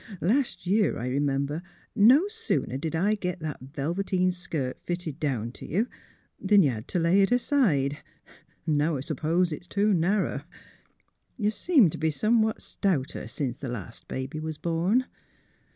[0.19, 1.61] Last year, I remember,
[1.95, 5.87] no sooner did I git that velveteen skirt fitted down to you,
[6.39, 7.99] than you had t' lay it aside,
[8.65, 10.45] and now I s'pose it's too narrer.
[11.37, 15.05] You seem t' be some stouter since the last baby was born."